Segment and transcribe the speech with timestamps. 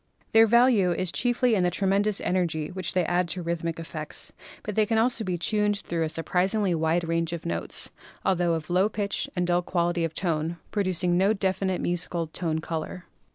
[0.31, 4.73] Their value is chiefly in the tremendous energy which they add to rhythmic effects, but
[4.73, 7.91] they can also be tuned through a SOUND 137 surprisingly wide range of notes,
[8.25, 13.05] altho of low pitch and dull quality of tone, producing no definite musical tone color.